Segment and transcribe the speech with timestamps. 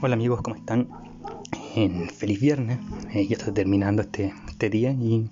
[0.00, 0.86] Hola amigos, ¿cómo están?
[2.14, 2.78] Feliz viernes,
[3.12, 5.28] eh, ya está terminando este, este día y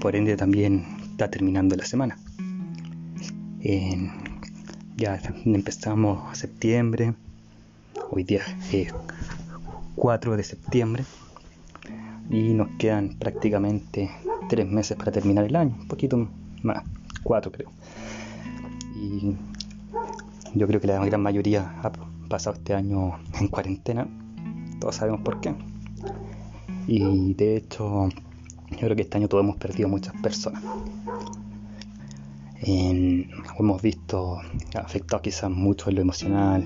[0.00, 2.16] por ende también está terminando la semana.
[4.96, 7.12] ya empezamos septiembre,
[8.10, 8.40] hoy día
[8.72, 8.94] es
[9.96, 11.04] 4 de septiembre
[12.30, 14.10] y nos quedan prácticamente
[14.48, 16.30] tres meses para terminar el año, un poquito
[16.62, 16.82] más,
[17.22, 17.70] cuatro creo.
[18.96, 19.36] Y
[20.54, 21.74] yo creo que la gran mayoría
[22.32, 24.08] pasado este año en cuarentena,
[24.80, 25.54] todos sabemos por qué.
[26.86, 28.08] Y de hecho,
[28.70, 30.62] yo creo que este año todos hemos perdido muchas personas.
[32.64, 34.40] hemos visto
[34.74, 36.64] afectados quizás mucho en lo emocional,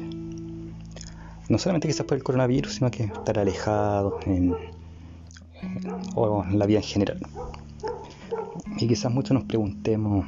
[1.49, 4.55] no solamente quizás por el coronavirus, sino que estar alejados en,
[6.15, 7.19] o en la vida en general.
[8.79, 10.27] Y quizás muchos nos preguntemos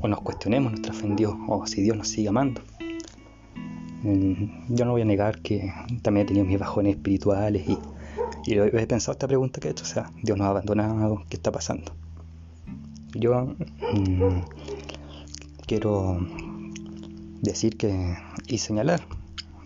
[0.00, 2.62] o nos cuestionemos nuestra fe en Dios o si Dios nos sigue amando.
[4.68, 7.78] Yo no voy a negar que también he tenido mis bajones espirituales y,
[8.46, 11.52] he pensado esta pregunta que he hecho, o sea, Dios nos ha abandonado, ¿qué está
[11.52, 11.92] pasando?
[13.14, 13.54] Yo
[13.92, 14.40] mm,
[15.66, 16.18] quiero
[17.42, 19.00] decir que y señalar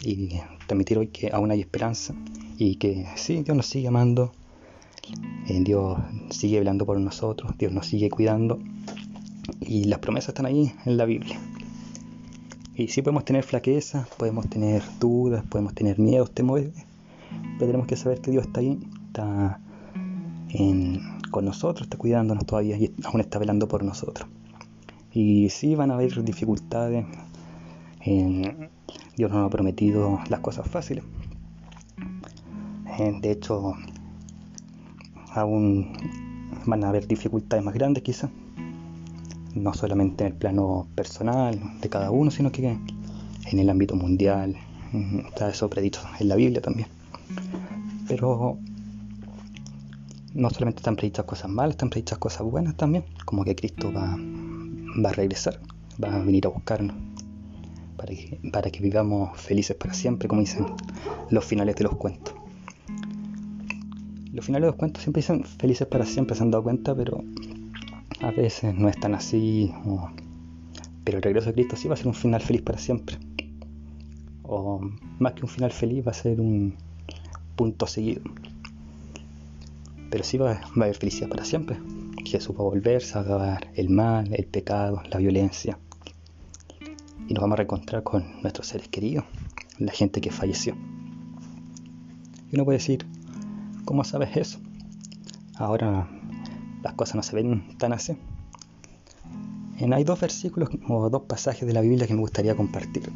[0.03, 2.15] y transmitir hoy que aún hay esperanza
[2.59, 4.33] y que sí, Dios nos sigue amando,
[5.49, 5.99] eh, Dios
[6.31, 8.59] sigue velando por nosotros, Dios nos sigue cuidando
[9.61, 11.39] y las promesas están ahí en la Biblia.
[12.75, 16.73] Y sí podemos tener flaquezas, podemos tener dudas, podemos tener miedos, temores,
[17.59, 19.61] pero tenemos que saber que Dios está ahí, está
[21.31, 24.29] con nosotros, está cuidándonos todavía y aún está velando por nosotros.
[25.13, 27.05] Y sí van a haber dificultades,
[28.05, 31.05] Dios nos ha prometido las cosas fáciles.
[33.21, 33.75] de hecho,
[35.35, 35.93] aún
[36.65, 38.31] van a haber dificultades más grandes quizás
[39.55, 42.79] no solamente en el plano personal de cada uno, sino que
[43.51, 44.57] en el ámbito mundial.
[45.27, 46.89] Está eso predicho en la Biblia también.
[48.09, 48.59] Pero
[50.35, 54.17] no solamente están predichas cosas malas, están predichas cosas buenas también, como que Cristo va,
[55.05, 55.61] va a regresar,
[56.03, 56.97] va a venir a buscarnos
[57.97, 60.67] para que, para que vivamos felices para siempre, como dicen
[61.31, 62.35] los finales de los cuentos.
[64.33, 67.23] Los finales de los cuentos siempre dicen felices para siempre, se han dado cuenta, pero
[68.23, 69.75] a veces no es tan así,
[71.05, 73.19] pero el regreso de Cristo sí va a ser un final feliz para siempre.
[74.45, 74.81] O
[75.19, 76.75] más que un final feliz va a ser un
[77.57, 78.23] punto seguido.
[80.09, 81.77] Pero sí va, a haber felicidad para siempre.
[82.25, 85.79] Jesús va a volver, a acabar el mal, el pecado, la violencia.
[87.29, 89.25] Y nos vamos a reencontrar con nuestros seres queridos,
[89.79, 90.77] la gente que falleció.
[92.51, 93.05] Y uno puede decir,
[93.85, 94.61] ¿cómo sabes eso?
[95.57, 96.09] Ahora
[96.83, 98.17] las cosas no se ven tan así.
[99.81, 103.11] hay dos versículos o dos pasajes de la Biblia que me gustaría compartir.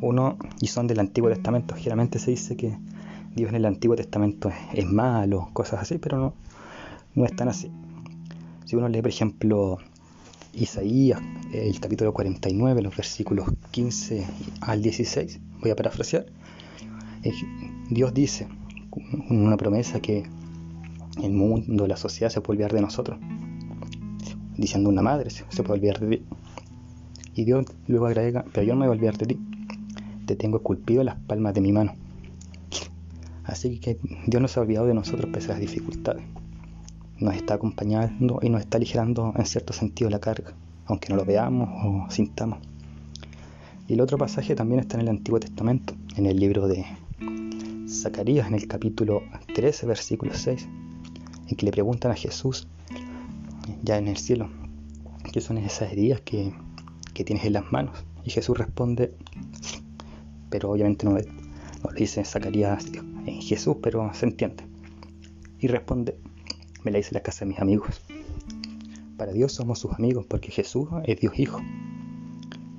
[0.00, 1.74] Uno, y son del Antiguo Testamento.
[1.74, 2.76] Generalmente se dice que
[3.34, 6.34] Dios en el Antiguo Testamento es, malo, cosas así, pero no,
[7.14, 7.70] no es tan así.
[8.64, 9.78] Si uno lee, por ejemplo,
[10.52, 11.20] Isaías,
[11.52, 14.26] el capítulo 49, los versículos 15
[14.60, 16.26] al 16, voy a parafrasear,
[17.90, 18.46] Dios dice
[19.30, 20.24] una promesa que
[21.22, 23.18] el mundo, la sociedad se puede olvidar de nosotros.
[24.56, 26.24] Diciendo una madre, se puede olvidar de ti.
[27.34, 29.38] Y Dios luego agrega, pero yo no me voy a olvidar de ti.
[30.26, 31.94] Te tengo esculpido en las palmas de mi mano.
[33.44, 36.24] Así que Dios no se ha olvidado de nosotros pese a las dificultades.
[37.18, 40.54] Nos está acompañando y nos está aligerando en cierto sentido la carga,
[40.86, 42.58] aunque no lo veamos o sintamos.
[43.86, 46.86] Y el otro pasaje también está en el Antiguo Testamento, en el libro de
[47.86, 49.22] Zacarías, en el capítulo
[49.54, 50.66] 13, versículo 6
[51.48, 52.66] en que le preguntan a Jesús,
[53.82, 54.48] ya en el cielo,
[55.32, 56.54] qué son esas heridas que,
[57.12, 58.04] tienes en las manos.
[58.24, 59.14] Y Jesús responde,
[60.50, 61.26] pero obviamente no, le
[61.96, 62.86] dice Zacarías
[63.26, 64.64] en Jesús, pero se entiende.
[65.58, 66.16] Y responde,
[66.82, 68.00] me la dice la casa de mis amigos.
[69.16, 71.60] Para Dios somos sus amigos porque Jesús es Dios Hijo,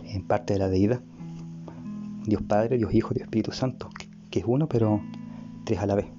[0.04, 1.02] en parte de la deidad.
[2.26, 3.90] Dios Padre, Dios Hijo, Dios Espíritu Santo,
[4.32, 5.02] que es uno, pero
[5.66, 6.15] tres a la vez.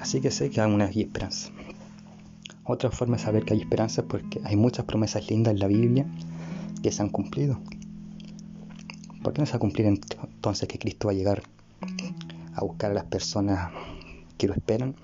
[0.00, 1.50] Así que sé que aún hay esperanza.
[2.64, 5.66] Otra forma de saber que hay esperanza es porque hay muchas promesas lindas en la
[5.66, 6.06] Biblia
[6.82, 7.60] que se han cumplido.
[9.22, 11.42] ¿Por qué no se va a cumplir entonces que Cristo va a llegar
[12.54, 13.70] a buscar a las personas
[14.36, 14.94] que lo esperan?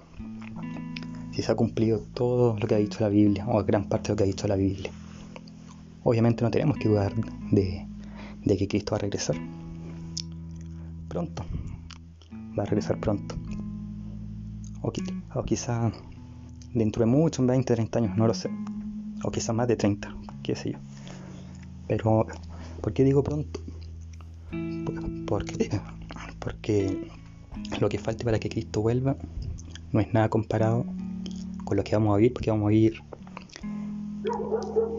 [1.33, 4.13] Si se ha cumplido todo lo que ha dicho la Biblia, o gran parte de
[4.13, 4.93] lo que ha dicho la Biblia.
[6.05, 7.13] Obviamente no tenemos que dudar
[7.51, 7.87] de,
[8.45, 9.37] de que Cristo va a regresar.
[11.09, 11.45] Pronto.
[12.57, 13.35] Va a regresar pronto
[14.85, 15.91] o, quizá
[16.75, 18.51] dentro de mucho, en 20, 30 años, no lo sé.
[19.25, 20.79] O quizá más de 30, qué sé yo.
[21.89, 22.27] Pero,
[22.81, 23.61] ¿por qué digo pronto?
[25.27, 25.81] Porque,
[26.39, 27.09] porque
[27.81, 29.17] lo que falte para que Cristo vuelva
[29.93, 30.85] no es nada comparado
[31.65, 33.01] con lo que vamos a vivir, porque vamos a vivir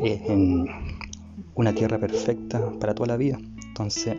[0.01, 0.67] eh, en
[1.53, 3.37] una tierra perfecta para toda la vida.
[3.67, 4.17] Entonces,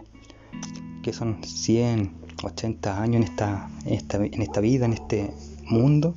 [1.03, 2.12] que son 100,
[2.45, 5.31] 80 años en esta, en esta, en esta vida, en este
[5.67, 6.15] mundo,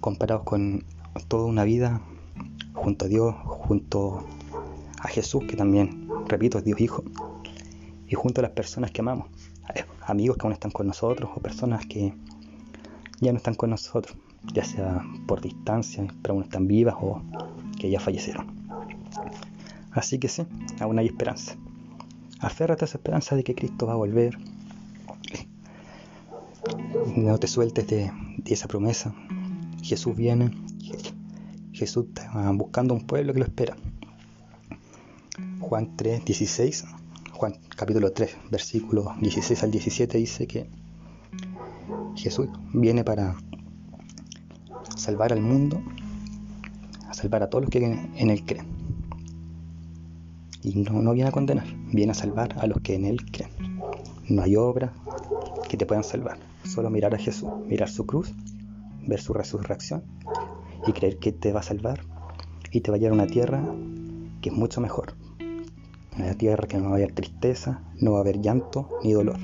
[0.00, 0.84] comparados con
[1.28, 2.00] toda una vida
[2.74, 4.24] junto a Dios, junto
[5.00, 7.04] a Jesús, que también, repito, es Dios Hijo,
[8.08, 9.28] y junto a las personas que amamos,
[10.06, 12.14] amigos que aún están con nosotros o personas que
[13.20, 14.16] ya no están con nosotros,
[14.54, 17.20] ya sea por distancia, pero aún están vivas o
[17.78, 18.46] que ya fallecieron.
[19.92, 20.46] Así que sí,
[20.80, 21.56] aún hay esperanza.
[22.40, 24.38] Aférrate a esa esperanza de que Cristo va a volver.
[27.16, 28.10] No te sueltes de,
[28.46, 29.14] esa promesa.
[29.82, 30.50] Jesús viene.
[31.72, 33.76] Jesús está buscando un pueblo que lo espera.
[35.60, 36.84] Juan 3, 16.
[37.32, 40.68] Juan capítulo 3, versículos 16 al 17 dice que
[42.16, 43.36] Jesús viene para
[44.96, 45.80] salvar al mundo,
[47.06, 48.78] a salvar a todos los que en él creen.
[50.62, 53.50] Y no, no viene a condenar, viene a salvar a los que en Él creen.
[54.28, 54.92] No hay obra
[55.68, 56.38] que te puedan salvar,
[56.68, 58.32] solo mirar a Jesús, mirar su cruz,
[59.06, 60.02] ver su resurrección
[60.86, 62.00] y creer que te va a salvar
[62.70, 63.64] y te va a llevar a una tierra
[64.40, 65.14] que es mucho mejor.
[66.16, 69.38] Una tierra que no va a haber tristeza, no va a haber llanto ni dolor,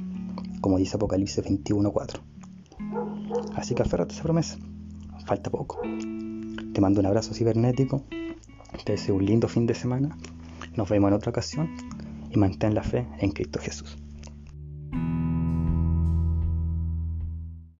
[0.60, 2.20] como dice Apocalipsis 21.4.
[3.54, 4.58] Así que aférrate a esa promesa,
[5.26, 5.80] falta poco.
[6.72, 8.02] Te mando un abrazo cibernético,
[8.84, 10.16] te deseo un lindo fin de semana
[10.76, 11.70] nos vemos en otra ocasión
[12.30, 13.96] y mantén la fe en Cristo Jesús.